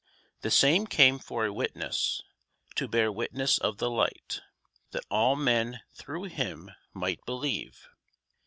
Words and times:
The 0.41 0.49
same 0.49 0.87
came 0.87 1.19
for 1.19 1.45
a 1.45 1.53
witness, 1.53 2.23
to 2.73 2.87
bear 2.87 3.11
witness 3.11 3.59
of 3.59 3.77
the 3.77 3.87
Light, 3.91 4.41
that 4.93 5.05
all 5.11 5.35
men 5.35 5.81
through 5.93 6.23
him 6.23 6.71
might 6.95 7.23
believe. 7.23 7.87